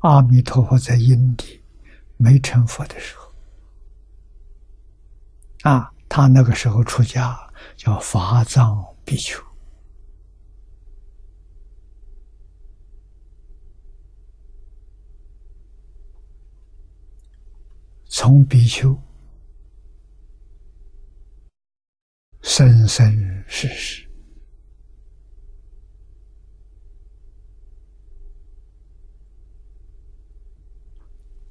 [0.00, 1.60] 阿弥陀佛在因地
[2.16, 3.32] 没成佛的时候，
[5.62, 7.36] 啊，他那个时候出家
[7.76, 9.42] 叫法藏比丘，
[18.06, 18.96] 从比丘
[22.42, 24.05] 生生世世。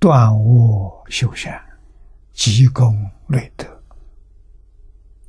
[0.00, 1.62] 断恶修善，
[2.32, 3.84] 积功累德，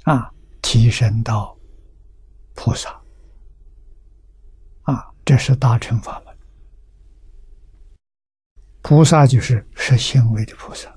[0.04, 1.60] 啊，提升到
[2.56, 2.90] 菩萨，
[4.84, 6.34] 啊，这是大乘法门。
[8.82, 10.90] 菩萨就是实行为的菩萨，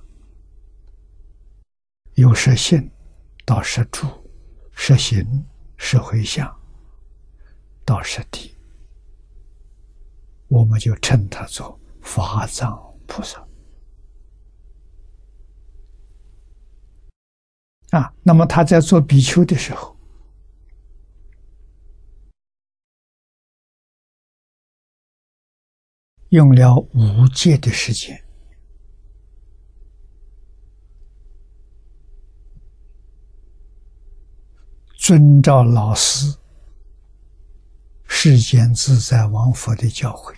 [2.15, 2.89] 由实性
[3.45, 4.07] 到实住，
[4.71, 5.45] 实行
[5.77, 6.49] 实回向
[7.85, 8.57] 到实地，
[10.47, 13.44] 我们就称他做法藏菩萨。
[17.95, 19.97] 啊，那么他在做比丘的时候，
[26.31, 28.21] 用了五戒的时间，
[34.97, 36.37] 遵照老师
[38.09, 40.35] 世间自在王佛的教诲，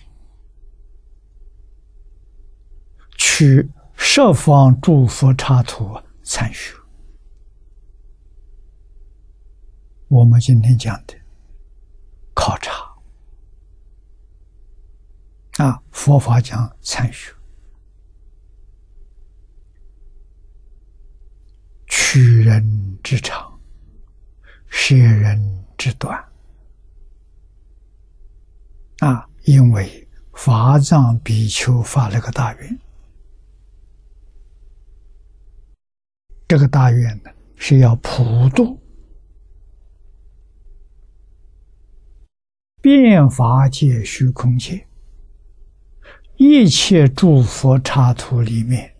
[3.17, 6.76] 去设方诸佛刹土参学。
[10.09, 11.15] 我们今天讲的
[12.33, 12.87] 考察。
[15.59, 17.35] 啊，佛法讲参学，
[21.89, 23.59] 取人之长，
[24.69, 26.23] 舍人之短。
[28.99, 32.79] 啊，因为法藏比丘发了个大愿，
[36.47, 38.81] 这个大愿呢是要普度。
[42.87, 44.87] 变法界、虚空界，
[46.37, 48.95] 一切诸佛刹土里面，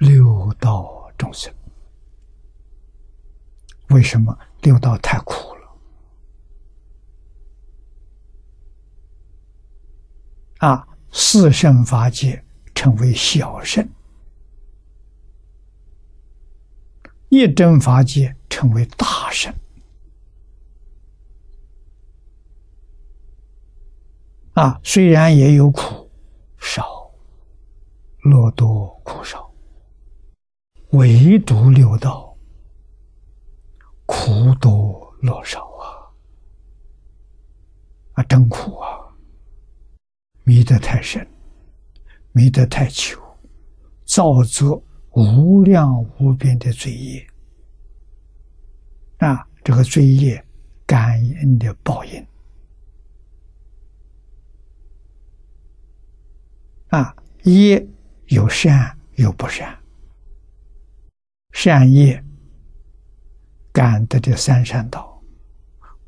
[0.00, 1.50] 六道众生，
[3.88, 5.78] 为什么六道太苦了？
[10.58, 13.88] 啊，四圣法界称为小圣，
[17.30, 19.50] 一真法界称为大圣。
[24.54, 26.10] 啊，虽然也有苦，
[26.58, 27.10] 少，
[28.24, 29.50] 乐多苦少，
[30.90, 32.36] 唯独六道
[34.04, 35.84] 苦多乐少啊！
[38.12, 38.98] 啊，真苦啊！
[40.44, 41.26] 迷得太深，
[42.32, 43.18] 迷得太久，
[44.04, 47.26] 造作无量无边的罪业
[49.16, 49.48] 啊！
[49.64, 50.44] 这个罪业
[50.84, 52.26] 感恩的报应。
[56.92, 57.86] 啊，业
[58.26, 59.78] 有善有不善，
[61.52, 62.22] 善业
[63.72, 65.22] 感得的三善道，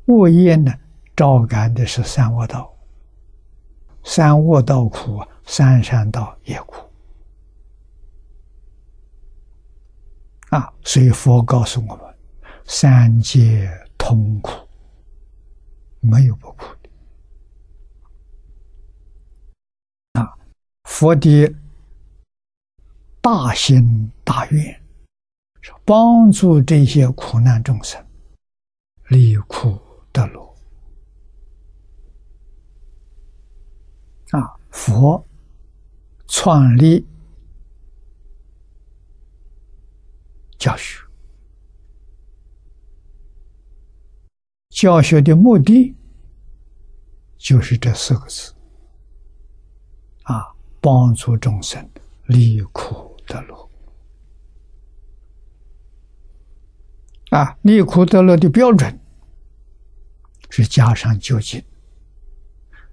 [0.05, 0.71] 恶业呢
[1.15, 2.71] 照感的是三恶道。
[4.03, 6.87] 三恶道苦，三善道也苦。
[10.51, 12.15] 啊，所以佛告诉我们，
[12.65, 13.67] 三界
[13.97, 14.51] 通苦，
[15.99, 16.63] 没有不苦。
[20.85, 21.53] 佛的
[23.19, 24.81] 大心大愿，
[25.61, 28.03] 是帮助这些苦难众生
[29.09, 29.77] 离苦
[30.13, 30.55] 得乐。
[34.31, 35.25] 啊，佛
[36.27, 37.05] 创立
[40.57, 41.03] 教学，
[44.69, 45.95] 教学的目的
[47.37, 48.54] 就是这四个字。
[50.85, 51.89] 帮助众生
[52.27, 53.69] 离苦得乐
[57.31, 57.57] 啊！
[57.63, 58.99] 离苦得乐的标准
[60.51, 61.59] 是加上究竟，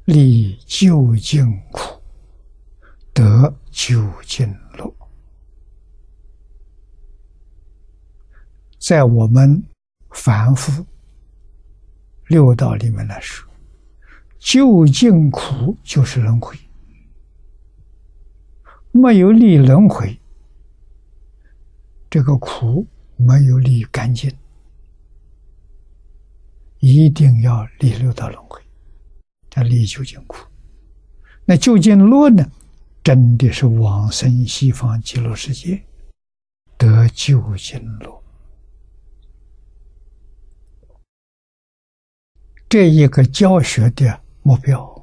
[0.06, 2.00] 离究竟苦，
[3.12, 4.90] 得究竟乐。
[8.78, 9.62] 在我们
[10.12, 10.86] 凡夫
[12.28, 13.46] 六道里面来说，
[14.38, 16.56] 究竟苦就是轮回。
[18.92, 20.20] 没有离轮回，
[22.08, 22.86] 这个苦
[23.16, 24.30] 没有离干净，
[26.78, 28.60] 一定要离六道轮回，
[29.50, 30.46] 叫离究竟苦。
[31.44, 32.46] 那究竟路呢？
[33.04, 35.82] 真的是往生西方极乐世界
[36.76, 38.22] 得究竟路，
[42.68, 45.01] 这一个教学的目标，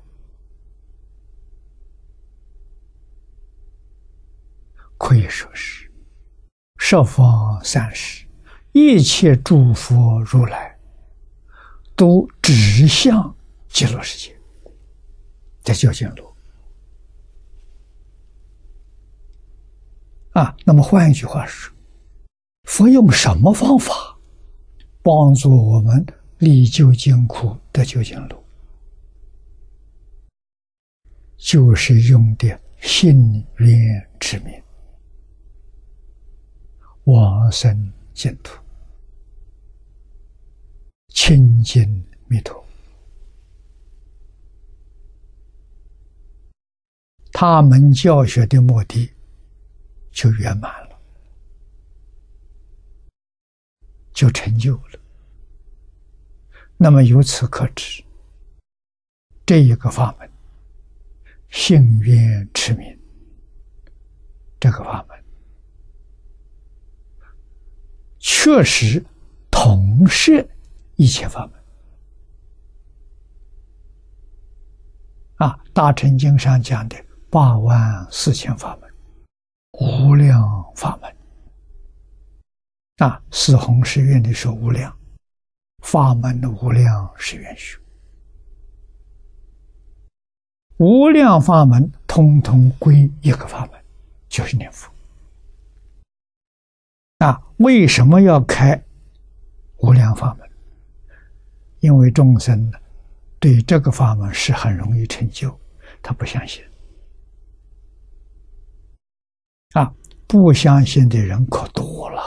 [5.00, 5.90] 可以说是
[6.78, 8.28] 十方三世
[8.74, 10.78] 一切诸佛如来
[11.96, 13.36] 都指向
[13.70, 14.38] 极乐世界
[15.64, 16.32] 的究竟路。
[20.34, 21.74] 啊，那么换一句话说，
[22.66, 23.94] 佛用什么方法
[25.02, 26.06] 帮助我们
[26.38, 28.44] 历究竟苦得究竟路？
[31.36, 34.54] 就是用的信愿持名，
[37.12, 38.58] 往生净土，
[41.10, 42.66] 亲近弥陀。
[47.32, 49.12] 他们教学的目的。
[50.12, 51.00] 就圆满了，
[54.12, 55.00] 就成就了。
[56.76, 58.04] 那么由此可知，
[59.46, 60.30] 这一个法门——
[61.52, 63.00] 信愿持名，
[64.60, 65.19] 这个法门
[68.20, 69.04] 确实
[69.50, 70.46] 同摄
[70.96, 71.60] 一切法门。
[75.36, 76.96] 啊，《大乘经》上讲的
[77.30, 78.90] 八万四千法门。
[79.82, 81.16] 无量法门
[82.98, 83.22] 啊！
[83.32, 84.94] 四弘誓愿的说无量
[85.82, 87.78] 法门的无量是愿虚，
[90.76, 93.82] 无量法门通通归一个法门，
[94.28, 94.92] 就是念佛。
[97.20, 98.82] 啊，为什么要开
[99.80, 100.50] 无量法门？
[101.82, 102.78] 因为众生呢
[103.40, 105.58] 对这个法门是很容易成就，
[106.02, 106.64] 他不相信。
[109.74, 109.94] 啊，
[110.28, 112.22] 不相信的人可多了。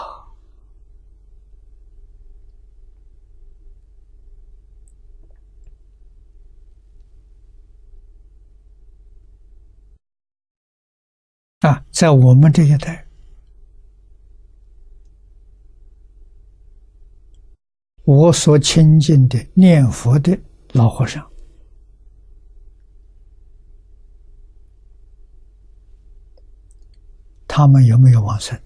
[11.60, 13.06] 啊，在我们这一代，
[18.04, 20.36] 我所亲近的念佛的
[20.72, 21.24] 老和尚。
[27.46, 28.58] 他们有没有往生？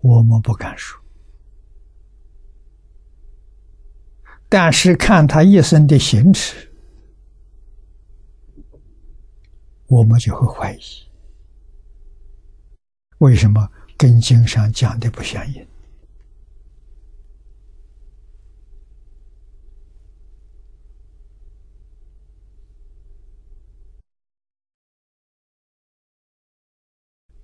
[0.00, 1.00] 我们不敢说，
[4.48, 6.70] 但是看他一生的行持，
[9.86, 10.80] 我们就会怀疑：
[13.18, 13.68] 为什么
[13.98, 15.66] 跟经上讲的不相应？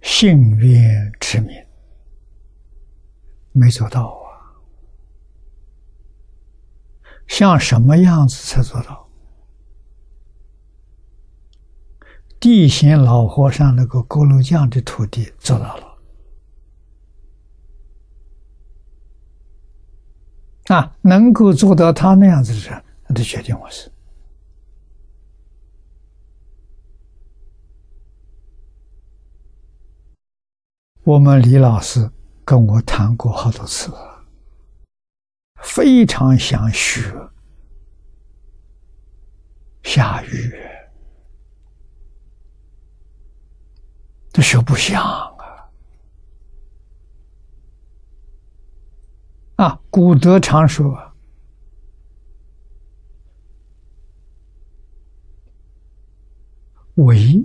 [0.01, 1.53] 信愿持名
[3.51, 4.55] 没做到啊！
[7.27, 9.09] 像什么样子才做到？
[12.39, 15.94] 地贤老和尚那个锅炉匠的徒弟做到了
[20.67, 20.97] 啊！
[21.03, 23.91] 能够做到他那样子的人，那就决定我是。
[31.03, 32.11] 我们李老师
[32.47, 33.93] 跟我谈过好多次，
[35.61, 37.13] 非常想学
[39.83, 40.51] 下雨，
[44.33, 45.34] 这学不像
[49.57, 49.81] 啊！
[49.91, 51.13] 古德常说
[56.97, 57.45] ：“为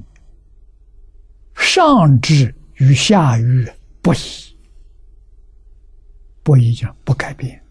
[1.55, 3.69] 上智。”与下愚
[4.01, 4.55] 不移，
[6.43, 7.61] 不移就不改变，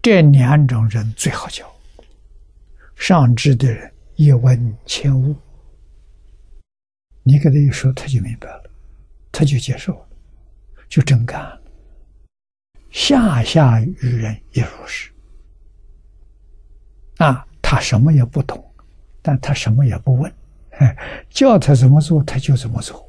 [0.00, 1.68] 这两种人最好教。
[2.94, 5.34] 上智的人一问千悟，
[7.24, 8.70] 你给他一说，他就明白了，
[9.32, 10.08] 他就接受了，
[10.88, 11.60] 就真干了。
[12.90, 15.10] 下下愚人也如是，
[17.18, 18.62] 啊，他什么也不懂，
[19.22, 20.32] 但他什么也不问，
[21.30, 23.08] 叫他怎么做，他就怎么做。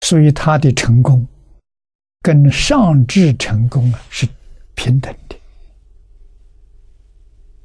[0.00, 1.26] 所以他的成功
[2.20, 4.28] 跟上智成功啊是
[4.74, 5.36] 平等的。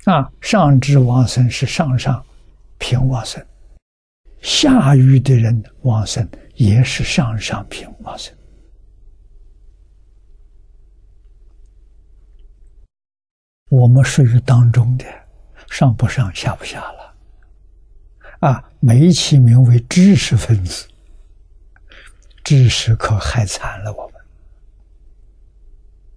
[0.05, 2.25] 啊，上智往生是上上
[2.77, 3.45] 平往生，
[4.41, 8.33] 下狱的人往生也是上上品往生。
[13.69, 15.05] 我们属于当中的
[15.69, 17.15] 上不上下不下了。
[18.39, 20.87] 啊美其名为知识分子
[22.43, 24.18] 知识可害惨了我们。